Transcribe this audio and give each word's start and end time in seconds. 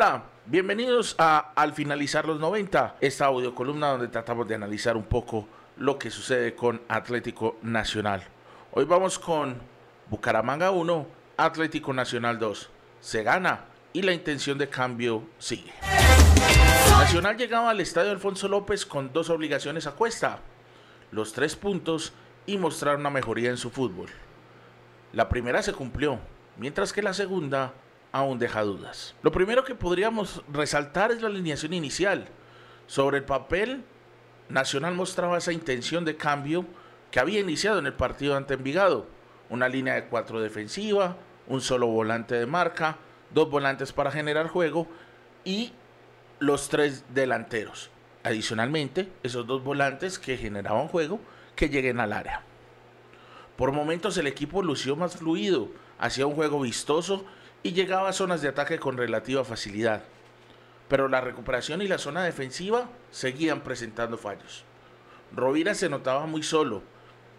Hola, 0.00 0.22
bienvenidos 0.46 1.16
a 1.18 1.50
Al 1.56 1.72
finalizar 1.72 2.24
los 2.24 2.38
90, 2.38 2.98
esta 3.00 3.26
audio 3.26 3.52
columna 3.52 3.88
donde 3.88 4.06
tratamos 4.06 4.46
de 4.46 4.54
analizar 4.54 4.96
un 4.96 5.02
poco 5.02 5.48
lo 5.76 5.98
que 5.98 6.08
sucede 6.08 6.54
con 6.54 6.80
Atlético 6.86 7.56
Nacional. 7.62 8.22
Hoy 8.70 8.84
vamos 8.84 9.18
con 9.18 9.56
Bucaramanga 10.08 10.70
1, 10.70 11.04
Atlético 11.36 11.92
Nacional 11.92 12.38
2. 12.38 12.70
Se 13.00 13.24
gana 13.24 13.64
y 13.92 14.02
la 14.02 14.12
intención 14.12 14.56
de 14.56 14.68
cambio 14.68 15.24
sigue. 15.36 15.72
Nacional 16.90 17.36
llegaba 17.36 17.70
al 17.70 17.80
estadio 17.80 18.12
Alfonso 18.12 18.46
López 18.46 18.86
con 18.86 19.12
dos 19.12 19.30
obligaciones 19.30 19.88
a 19.88 19.96
cuesta, 19.96 20.38
los 21.10 21.32
tres 21.32 21.56
puntos 21.56 22.12
y 22.46 22.56
mostrar 22.56 22.98
una 22.98 23.10
mejoría 23.10 23.50
en 23.50 23.56
su 23.56 23.70
fútbol. 23.70 24.10
La 25.12 25.28
primera 25.28 25.60
se 25.60 25.72
cumplió, 25.72 26.20
mientras 26.56 26.92
que 26.92 27.02
la 27.02 27.14
segunda 27.14 27.74
aún 28.12 28.38
deja 28.38 28.62
dudas. 28.62 29.14
Lo 29.22 29.32
primero 29.32 29.64
que 29.64 29.74
podríamos 29.74 30.42
resaltar 30.52 31.12
es 31.12 31.22
la 31.22 31.28
alineación 31.28 31.72
inicial. 31.72 32.28
Sobre 32.86 33.18
el 33.18 33.24
papel, 33.24 33.84
Nacional 34.48 34.94
mostraba 34.94 35.36
esa 35.36 35.52
intención 35.52 36.04
de 36.04 36.16
cambio 36.16 36.64
que 37.10 37.20
había 37.20 37.40
iniciado 37.40 37.78
en 37.78 37.86
el 37.86 37.92
partido 37.92 38.36
ante 38.36 38.54
Envigado. 38.54 39.06
Una 39.50 39.68
línea 39.68 39.94
de 39.94 40.06
cuatro 40.06 40.40
defensiva, 40.40 41.16
un 41.46 41.60
solo 41.60 41.86
volante 41.86 42.34
de 42.34 42.46
marca, 42.46 42.96
dos 43.30 43.50
volantes 43.50 43.92
para 43.92 44.10
generar 44.10 44.48
juego 44.48 44.86
y 45.44 45.72
los 46.38 46.68
tres 46.68 47.04
delanteros. 47.12 47.90
Adicionalmente, 48.22 49.10
esos 49.22 49.46
dos 49.46 49.62
volantes 49.62 50.18
que 50.18 50.36
generaban 50.36 50.88
juego 50.88 51.20
que 51.54 51.68
lleguen 51.68 52.00
al 52.00 52.12
área. 52.12 52.42
Por 53.56 53.72
momentos 53.72 54.16
el 54.16 54.26
equipo 54.26 54.62
lució 54.62 54.96
más 54.96 55.16
fluido, 55.16 55.68
hacía 55.98 56.26
un 56.26 56.34
juego 56.34 56.60
vistoso 56.60 57.24
y 57.62 57.72
llegaba 57.72 58.08
a 58.08 58.12
zonas 58.12 58.42
de 58.42 58.48
ataque 58.48 58.78
con 58.78 58.96
relativa 58.96 59.44
facilidad. 59.44 60.02
Pero 60.88 61.08
la 61.08 61.20
recuperación 61.20 61.82
y 61.82 61.88
la 61.88 61.98
zona 61.98 62.24
defensiva 62.24 62.88
seguían 63.10 63.60
presentando 63.60 64.16
fallos. 64.16 64.64
Rovira 65.34 65.74
se 65.74 65.88
notaba 65.88 66.26
muy 66.26 66.42
solo, 66.42 66.82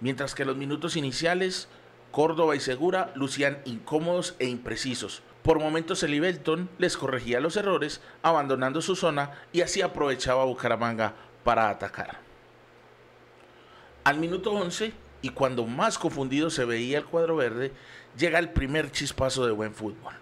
mientras 0.01 0.35
que 0.35 0.45
los 0.45 0.55
minutos 0.55 0.95
iniciales 0.95 1.67
Córdoba 2.11 2.55
y 2.55 2.59
Segura 2.59 3.11
lucían 3.15 3.59
incómodos 3.65 4.35
e 4.39 4.47
imprecisos. 4.47 5.21
Por 5.43 5.59
momentos 5.59 6.03
el 6.03 6.13
Ibelton 6.13 6.69
les 6.77 6.97
corregía 6.97 7.39
los 7.39 7.55
errores, 7.55 8.01
abandonando 8.23 8.81
su 8.81 8.95
zona 8.95 9.31
y 9.53 9.61
así 9.61 9.81
aprovechaba 9.81 10.45
Bucaramanga 10.45 11.13
para 11.43 11.69
atacar. 11.69 12.19
Al 14.03 14.17
minuto 14.17 14.51
11, 14.51 14.91
y 15.21 15.29
cuando 15.29 15.65
más 15.65 15.97
confundido 15.97 16.49
se 16.49 16.65
veía 16.65 16.97
el 16.97 17.05
cuadro 17.05 17.35
verde, 17.35 17.71
llega 18.17 18.39
el 18.39 18.49
primer 18.49 18.91
chispazo 18.91 19.45
de 19.45 19.51
buen 19.51 19.73
fútbol. 19.73 20.13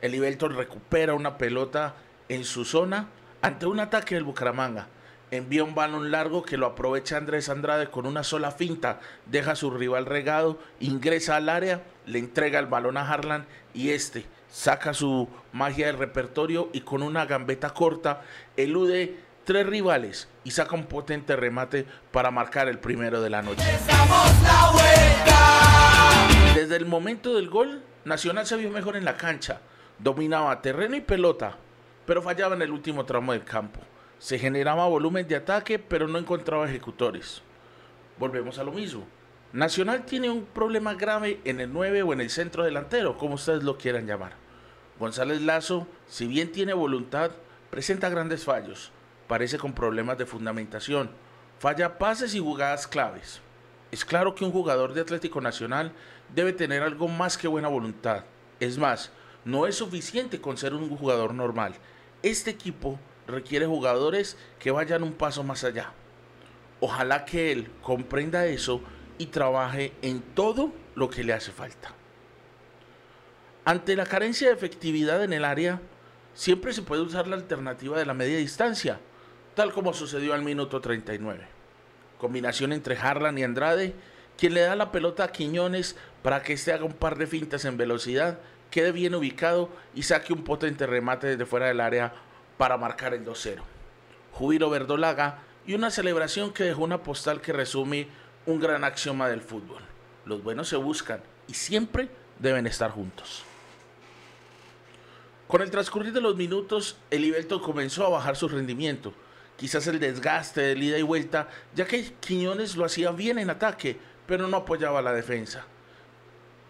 El 0.00 0.14
Ibelton 0.14 0.56
recupera 0.56 1.14
una 1.14 1.38
pelota 1.38 1.94
en 2.28 2.44
su 2.44 2.64
zona 2.64 3.08
ante 3.40 3.66
un 3.66 3.80
ataque 3.80 4.14
del 4.14 4.24
Bucaramanga. 4.24 4.88
Envía 5.30 5.64
un 5.64 5.74
balón 5.74 6.10
largo 6.10 6.42
que 6.42 6.58
lo 6.58 6.66
aprovecha 6.66 7.16
Andrés 7.16 7.48
Andrade 7.48 7.88
con 7.88 8.04
una 8.04 8.22
sola 8.22 8.50
finta, 8.50 9.00
deja 9.26 9.52
a 9.52 9.56
su 9.56 9.70
rival 9.70 10.04
regado, 10.04 10.58
ingresa 10.78 11.36
al 11.36 11.48
área, 11.48 11.82
le 12.04 12.18
entrega 12.18 12.58
el 12.58 12.66
balón 12.66 12.98
a 12.98 13.08
Harlan 13.08 13.46
y 13.72 13.90
este 13.90 14.26
saca 14.52 14.92
su 14.92 15.28
magia 15.52 15.86
del 15.86 15.96
repertorio 15.96 16.68
y 16.74 16.82
con 16.82 17.02
una 17.02 17.24
gambeta 17.24 17.70
corta 17.70 18.22
elude 18.58 19.16
tres 19.44 19.66
rivales 19.66 20.28
y 20.44 20.50
saca 20.52 20.74
un 20.74 20.86
potente 20.86 21.36
remate 21.36 21.86
para 22.10 22.30
marcar 22.30 22.68
el 22.68 22.78
primero 22.78 23.20
de 23.20 23.30
la 23.30 23.42
noche. 23.42 23.64
Desde 26.54 26.76
el 26.76 26.86
momento 26.86 27.34
del 27.34 27.48
gol, 27.48 27.82
Nacional 28.04 28.46
se 28.46 28.56
vio 28.56 28.70
mejor 28.70 28.96
en 28.96 29.04
la 29.04 29.16
cancha, 29.16 29.60
dominaba 30.00 30.60
terreno 30.60 30.96
y 30.96 31.00
pelota, 31.00 31.56
pero 32.04 32.20
fallaba 32.20 32.56
en 32.56 32.62
el 32.62 32.72
último 32.72 33.04
tramo 33.04 33.32
del 33.32 33.44
campo. 33.44 33.78
Se 34.18 34.40
generaba 34.40 34.88
volumen 34.88 35.28
de 35.28 35.36
ataque, 35.36 35.78
pero 35.78 36.08
no 36.08 36.18
encontraba 36.18 36.68
ejecutores. 36.68 37.42
Volvemos 38.18 38.58
a 38.58 38.64
lo 38.64 38.72
mismo. 38.72 39.06
Nacional 39.52 40.04
tiene 40.04 40.30
un 40.30 40.44
problema 40.44 40.94
grave 40.94 41.40
en 41.44 41.60
el 41.60 41.72
9 41.72 42.02
o 42.02 42.12
en 42.12 42.20
el 42.20 42.30
centro 42.30 42.64
delantero, 42.64 43.16
como 43.18 43.34
ustedes 43.34 43.62
lo 43.62 43.78
quieran 43.78 44.06
llamar. 44.06 44.32
González 44.98 45.42
Lazo, 45.42 45.86
si 46.08 46.26
bien 46.26 46.50
tiene 46.50 46.72
voluntad, 46.72 47.30
presenta 47.70 48.08
grandes 48.08 48.44
fallos. 48.44 48.90
Parece 49.32 49.56
con 49.56 49.72
problemas 49.72 50.18
de 50.18 50.26
fundamentación. 50.26 51.10
Falla 51.58 51.96
pases 51.96 52.34
y 52.34 52.38
jugadas 52.38 52.86
claves. 52.86 53.40
Es 53.90 54.04
claro 54.04 54.34
que 54.34 54.44
un 54.44 54.52
jugador 54.52 54.92
de 54.92 55.00
Atlético 55.00 55.40
Nacional 55.40 55.94
debe 56.34 56.52
tener 56.52 56.82
algo 56.82 57.08
más 57.08 57.38
que 57.38 57.48
buena 57.48 57.68
voluntad. 57.68 58.24
Es 58.60 58.76
más, 58.76 59.10
no 59.46 59.66
es 59.66 59.76
suficiente 59.76 60.38
con 60.38 60.58
ser 60.58 60.74
un 60.74 60.94
jugador 60.94 61.32
normal. 61.32 61.72
Este 62.22 62.50
equipo 62.50 63.00
requiere 63.26 63.64
jugadores 63.64 64.36
que 64.58 64.70
vayan 64.70 65.02
un 65.02 65.14
paso 65.14 65.42
más 65.42 65.64
allá. 65.64 65.94
Ojalá 66.80 67.24
que 67.24 67.52
él 67.52 67.70
comprenda 67.80 68.44
eso 68.44 68.82
y 69.16 69.28
trabaje 69.28 69.94
en 70.02 70.20
todo 70.20 70.74
lo 70.94 71.08
que 71.08 71.24
le 71.24 71.32
hace 71.32 71.52
falta. 71.52 71.94
Ante 73.64 73.96
la 73.96 74.04
carencia 74.04 74.48
de 74.48 74.54
efectividad 74.54 75.24
en 75.24 75.32
el 75.32 75.46
área, 75.46 75.80
siempre 76.34 76.74
se 76.74 76.82
puede 76.82 77.00
usar 77.00 77.26
la 77.28 77.36
alternativa 77.36 77.98
de 77.98 78.04
la 78.04 78.12
media 78.12 78.36
distancia, 78.36 79.00
tal 79.54 79.72
como 79.72 79.92
sucedió 79.92 80.34
al 80.34 80.42
minuto 80.42 80.80
39 80.80 81.62
combinación 82.22 82.72
entre 82.72 82.96
Harlan 82.96 83.36
y 83.36 83.42
Andrade, 83.42 83.96
quien 84.38 84.54
le 84.54 84.60
da 84.60 84.76
la 84.76 84.92
pelota 84.92 85.24
a 85.24 85.32
Quiñones 85.32 85.96
para 86.22 86.40
que 86.40 86.52
éste 86.52 86.72
haga 86.72 86.84
un 86.84 86.92
par 86.92 87.18
de 87.18 87.26
fintas 87.26 87.64
en 87.64 87.76
velocidad, 87.76 88.38
quede 88.70 88.92
bien 88.92 89.16
ubicado 89.16 89.68
y 89.92 90.04
saque 90.04 90.32
un 90.32 90.44
potente 90.44 90.86
remate 90.86 91.26
desde 91.26 91.46
fuera 91.46 91.66
del 91.66 91.80
área 91.80 92.14
para 92.58 92.76
marcar 92.76 93.12
el 93.12 93.24
2-0. 93.24 93.56
Júbilo 94.30 94.70
Verdolaga 94.70 95.40
y 95.66 95.74
una 95.74 95.90
celebración 95.90 96.52
que 96.52 96.62
dejó 96.62 96.84
una 96.84 97.02
postal 97.02 97.40
que 97.40 97.52
resume 97.52 98.06
un 98.46 98.60
gran 98.60 98.84
axioma 98.84 99.28
del 99.28 99.40
fútbol. 99.40 99.82
Los 100.24 100.44
buenos 100.44 100.68
se 100.68 100.76
buscan 100.76 101.20
y 101.48 101.54
siempre 101.54 102.08
deben 102.38 102.68
estar 102.68 102.92
juntos. 102.92 103.42
Con 105.48 105.60
el 105.60 105.72
transcurrir 105.72 106.12
de 106.12 106.20
los 106.20 106.36
minutos, 106.36 106.98
el 107.10 107.24
Ibelto 107.24 107.60
comenzó 107.60 108.06
a 108.06 108.10
bajar 108.10 108.36
su 108.36 108.48
rendimiento 108.48 109.12
quizás 109.56 109.86
el 109.86 110.00
desgaste 110.00 110.60
de 110.60 110.78
ida 110.78 110.98
y 110.98 111.02
vuelta, 111.02 111.48
ya 111.74 111.86
que 111.86 112.14
Quiñones 112.20 112.76
lo 112.76 112.84
hacía 112.84 113.10
bien 113.10 113.38
en 113.38 113.50
ataque, 113.50 113.98
pero 114.26 114.48
no 114.48 114.58
apoyaba 114.58 115.02
la 115.02 115.12
defensa. 115.12 115.64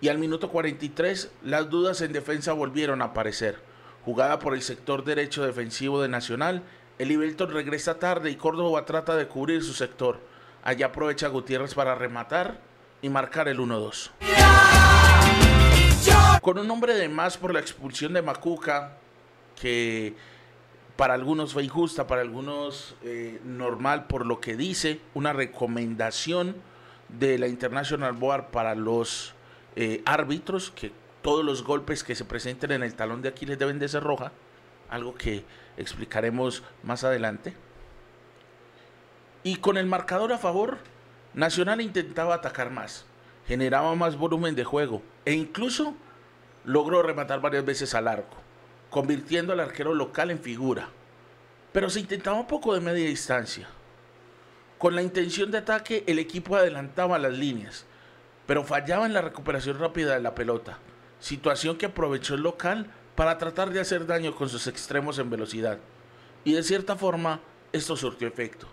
Y 0.00 0.08
al 0.08 0.18
minuto 0.18 0.50
43 0.50 1.30
las 1.44 1.70
dudas 1.70 2.00
en 2.00 2.12
defensa 2.12 2.52
volvieron 2.52 3.02
a 3.02 3.06
aparecer. 3.06 3.60
Jugada 4.04 4.40
por 4.40 4.54
el 4.54 4.62
sector 4.62 5.04
derecho 5.04 5.44
defensivo 5.44 6.02
de 6.02 6.08
Nacional, 6.08 6.62
el 6.98 7.10
Ibelton 7.12 7.52
regresa 7.52 7.98
tarde 7.98 8.30
y 8.30 8.36
Córdoba 8.36 8.84
trata 8.84 9.16
de 9.16 9.28
cubrir 9.28 9.62
su 9.62 9.72
sector. 9.72 10.20
Allá 10.64 10.86
aprovecha 10.86 11.28
Gutiérrez 11.28 11.74
para 11.74 11.94
rematar 11.94 12.60
y 13.00 13.08
marcar 13.08 13.48
el 13.48 13.58
1-2. 13.58 14.10
Con 16.40 16.58
un 16.58 16.70
hombre 16.70 16.94
de 16.94 17.08
más 17.08 17.36
por 17.36 17.52
la 17.52 17.60
expulsión 17.60 18.12
de 18.12 18.22
Macuca, 18.22 18.96
que 19.60 20.14
para 20.96 21.14
algunos 21.14 21.52
fue 21.52 21.64
injusta, 21.64 22.06
para 22.06 22.20
algunos 22.20 22.96
eh, 23.02 23.40
normal 23.44 24.06
por 24.06 24.26
lo 24.26 24.40
que 24.40 24.56
dice, 24.56 25.00
una 25.14 25.32
recomendación 25.32 26.56
de 27.08 27.38
la 27.38 27.48
International 27.48 28.12
Board 28.12 28.50
para 28.50 28.74
los 28.74 29.34
eh, 29.76 30.02
árbitros, 30.04 30.70
que 30.70 30.92
todos 31.22 31.44
los 31.44 31.64
golpes 31.64 32.04
que 32.04 32.14
se 32.14 32.24
presenten 32.24 32.72
en 32.72 32.82
el 32.82 32.94
talón 32.94 33.22
de 33.22 33.28
Aquiles 33.28 33.58
deben 33.58 33.78
de 33.78 33.88
ser 33.88 34.02
roja, 34.02 34.32
algo 34.90 35.14
que 35.14 35.44
explicaremos 35.76 36.62
más 36.82 37.04
adelante. 37.04 37.54
Y 39.44 39.56
con 39.56 39.76
el 39.76 39.86
marcador 39.86 40.32
a 40.32 40.38
favor, 40.38 40.78
Nacional 41.34 41.80
intentaba 41.80 42.34
atacar 42.34 42.70
más, 42.70 43.06
generaba 43.46 43.94
más 43.94 44.16
volumen 44.16 44.54
de 44.54 44.64
juego 44.64 45.00
e 45.24 45.32
incluso 45.32 45.94
logró 46.64 47.02
rematar 47.02 47.40
varias 47.40 47.64
veces 47.64 47.94
al 47.94 48.06
arco 48.06 48.41
convirtiendo 48.92 49.54
al 49.54 49.60
arquero 49.60 49.94
local 49.94 50.30
en 50.30 50.38
figura. 50.38 50.90
Pero 51.72 51.88
se 51.88 52.00
intentaba 52.00 52.38
un 52.38 52.46
poco 52.46 52.74
de 52.74 52.80
media 52.80 53.08
distancia. 53.08 53.66
Con 54.76 54.94
la 54.94 55.02
intención 55.02 55.50
de 55.50 55.58
ataque, 55.58 56.04
el 56.06 56.18
equipo 56.18 56.56
adelantaba 56.56 57.18
las 57.18 57.32
líneas, 57.32 57.86
pero 58.46 58.64
fallaba 58.64 59.06
en 59.06 59.14
la 59.14 59.22
recuperación 59.22 59.78
rápida 59.78 60.12
de 60.12 60.20
la 60.20 60.34
pelota, 60.34 60.78
situación 61.20 61.78
que 61.78 61.86
aprovechó 61.86 62.34
el 62.34 62.42
local 62.42 62.86
para 63.14 63.38
tratar 63.38 63.70
de 63.70 63.80
hacer 63.80 64.06
daño 64.06 64.34
con 64.34 64.50
sus 64.50 64.66
extremos 64.66 65.18
en 65.18 65.30
velocidad. 65.30 65.78
Y 66.44 66.52
de 66.52 66.62
cierta 66.62 66.94
forma, 66.94 67.40
esto 67.72 67.96
surtió 67.96 68.28
efecto, 68.28 68.66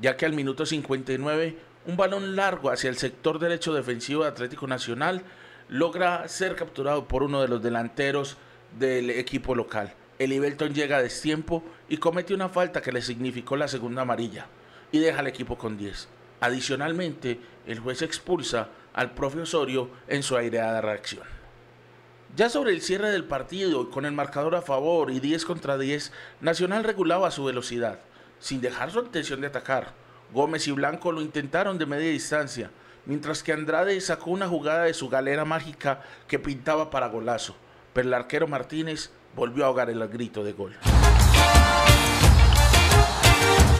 ya 0.00 0.16
que 0.16 0.24
al 0.24 0.32
minuto 0.32 0.64
59, 0.64 1.58
un 1.86 1.98
balón 1.98 2.34
largo 2.34 2.70
hacia 2.70 2.88
el 2.88 2.96
sector 2.96 3.38
derecho 3.38 3.74
defensivo 3.74 4.22
de 4.22 4.30
Atlético 4.30 4.66
Nacional 4.66 5.22
logra 5.68 6.26
ser 6.28 6.56
capturado 6.56 7.06
por 7.06 7.22
uno 7.22 7.42
de 7.42 7.48
los 7.48 7.62
delanteros 7.62 8.38
del 8.78 9.10
equipo 9.10 9.54
local. 9.54 9.94
El 10.18 10.32
llega 10.74 10.98
a 10.98 11.02
destiempo 11.02 11.62
y 11.88 11.96
comete 11.96 12.34
una 12.34 12.48
falta 12.48 12.82
que 12.82 12.92
le 12.92 13.00
significó 13.00 13.56
la 13.56 13.68
segunda 13.68 14.02
amarilla 14.02 14.46
y 14.92 14.98
deja 14.98 15.20
al 15.20 15.26
equipo 15.26 15.56
con 15.56 15.78
10. 15.78 16.08
Adicionalmente, 16.40 17.40
el 17.66 17.78
juez 17.78 18.02
expulsa 18.02 18.68
al 18.92 19.12
profe 19.12 19.40
Osorio 19.40 19.90
en 20.08 20.22
su 20.22 20.36
aireada 20.36 20.80
reacción. 20.80 21.24
Ya 22.36 22.48
sobre 22.48 22.72
el 22.72 22.80
cierre 22.80 23.10
del 23.10 23.24
partido, 23.24 23.90
con 23.90 24.04
el 24.04 24.12
marcador 24.12 24.54
a 24.54 24.62
favor 24.62 25.10
y 25.10 25.20
10 25.20 25.44
contra 25.44 25.78
10, 25.78 26.12
Nacional 26.40 26.84
regulaba 26.84 27.30
su 27.30 27.44
velocidad, 27.44 27.98
sin 28.38 28.60
dejar 28.60 28.90
su 28.90 29.00
intención 29.00 29.40
de 29.40 29.48
atacar. 29.48 29.94
Gómez 30.32 30.68
y 30.68 30.70
Blanco 30.70 31.10
lo 31.10 31.22
intentaron 31.22 31.76
de 31.76 31.86
media 31.86 32.10
distancia, 32.10 32.70
mientras 33.04 33.42
que 33.42 33.52
Andrade 33.52 34.00
sacó 34.00 34.30
una 34.30 34.48
jugada 34.48 34.84
de 34.84 34.94
su 34.94 35.08
galera 35.08 35.44
mágica 35.44 36.02
que 36.28 36.38
pintaba 36.38 36.88
para 36.90 37.08
golazo, 37.08 37.56
pero 37.92 38.08
el 38.08 38.14
arquero 38.14 38.46
Martínez 38.46 39.10
volvió 39.34 39.64
a 39.64 39.68
ahogar 39.68 39.90
el 39.90 40.06
grito 40.08 40.44
de 40.44 40.52
gol. 40.52 40.76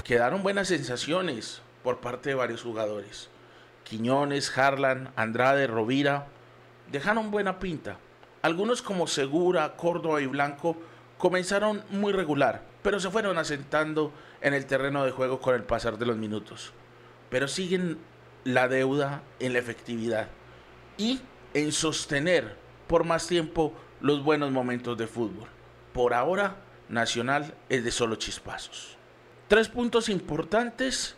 Quedaron 0.05 0.43
buenas 0.43 0.69
sensaciones 0.69 1.63
por 1.83 2.01
parte 2.01 2.31
de 2.31 2.35
varios 2.35 2.63
jugadores. 2.63 3.31
Quiñones, 3.85 4.57
Harlan, 4.57 5.13
Andrade, 5.17 5.67
Rovira 5.67 6.27
dejaron 6.91 7.31
buena 7.31 7.59
pinta 7.59 7.99
algunos 8.43 8.81
como 8.81 9.07
Segura, 9.07 9.77
Córdoba 9.77 10.23
y 10.23 10.27
Blanco 10.27 10.75
comenzaron 11.19 11.83
muy 11.91 12.13
regular, 12.13 12.63
pero 12.83 12.99
se 12.99 13.11
fueron 13.11 13.37
asentando 13.37 14.13
en 14.41 14.55
el 14.55 14.65
terreno 14.65 15.05
de 15.05 15.11
juego 15.11 15.41
con 15.41 15.55
el 15.55 15.63
pasar 15.63 15.99
de 15.99 16.07
los 16.07 16.17
minutos. 16.17 16.73
Pero 17.29 17.49
siguen 17.49 17.99
la 18.45 18.69
deuda 18.69 19.23
en 19.41 19.53
la 19.53 19.59
efectividad 19.59 20.29
y 20.97 21.21
en 21.53 21.73
sostener 21.73 22.57
por 22.87 23.05
más 23.05 23.27
tiempo 23.27 23.75
los 24.01 24.23
buenos 24.23 24.51
momentos 24.51 24.97
de 24.97 25.07
fútbol. 25.07 25.49
Por 25.93 26.15
ahora, 26.15 26.57
Nacional 26.89 27.55
es 27.69 27.85
de 27.85 27.93
solo 27.93 28.17
chispazos. 28.17 28.97
Tres 29.47 29.69
puntos 29.69 30.09
importantes 30.09 31.15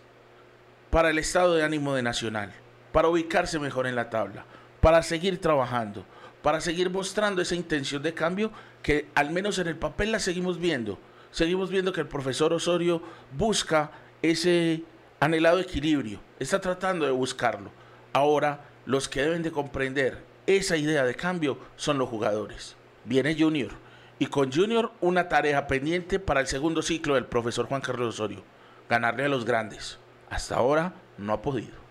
para 0.90 1.10
el 1.10 1.18
estado 1.18 1.54
de 1.54 1.64
ánimo 1.64 1.94
de 1.94 2.02
Nacional, 2.02 2.52
para 2.92 3.08
ubicarse 3.08 3.58
mejor 3.58 3.86
en 3.86 3.96
la 3.96 4.10
tabla, 4.10 4.44
para 4.80 5.02
seguir 5.02 5.40
trabajando, 5.40 6.04
para 6.42 6.60
seguir 6.60 6.90
mostrando 6.90 7.40
esa 7.40 7.54
intención 7.54 8.02
de 8.02 8.12
cambio 8.12 8.52
que 8.82 9.08
al 9.14 9.30
menos 9.30 9.58
en 9.58 9.68
el 9.68 9.76
papel 9.76 10.12
la 10.12 10.18
seguimos 10.18 10.58
viendo. 10.58 10.98
Seguimos 11.30 11.70
viendo 11.70 11.92
que 11.92 12.02
el 12.02 12.08
profesor 12.08 12.52
Osorio 12.52 13.02
busca 13.32 13.92
ese 14.20 14.84
anhelado 15.20 15.60
equilibrio, 15.60 16.20
está 16.38 16.60
tratando 16.60 17.06
de 17.06 17.12
buscarlo. 17.12 17.70
Ahora 18.12 18.64
los 18.84 19.08
que 19.08 19.22
deben 19.22 19.42
de 19.42 19.52
comprender 19.52 20.31
esa 20.46 20.76
idea 20.76 21.04
de 21.04 21.14
cambio 21.14 21.58
son 21.76 21.98
los 21.98 22.08
jugadores. 22.08 22.76
Viene 23.04 23.36
Junior 23.38 23.70
y 24.18 24.26
con 24.26 24.52
Junior 24.52 24.92
una 25.00 25.28
tarea 25.28 25.66
pendiente 25.66 26.18
para 26.18 26.40
el 26.40 26.46
segundo 26.46 26.82
ciclo 26.82 27.14
del 27.14 27.26
profesor 27.26 27.66
Juan 27.66 27.80
Carlos 27.80 28.14
Osorio, 28.14 28.42
ganarle 28.88 29.24
a 29.24 29.28
los 29.28 29.44
grandes. 29.44 29.98
Hasta 30.30 30.56
ahora 30.56 30.94
no 31.18 31.32
ha 31.32 31.42
podido. 31.42 31.82